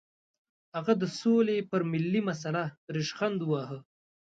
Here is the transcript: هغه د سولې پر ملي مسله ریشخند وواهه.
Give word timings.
هغه 0.75 0.93
د 1.01 1.03
سولې 1.19 1.57
پر 1.71 1.81
ملي 1.91 2.21
مسله 2.29 2.63
ریشخند 2.95 3.39
وواهه. 3.43 3.79